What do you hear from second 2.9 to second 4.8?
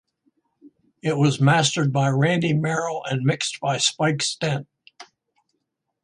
and mixed by Spike Stent.